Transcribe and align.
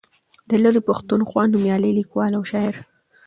د 0.49 0.51
لرې 0.63 0.81
پښتونخوا 0.87 1.43
نومیالی 1.51 1.91
لیکوال 1.99 2.31
او 2.35 2.43
شاعر 2.51 2.75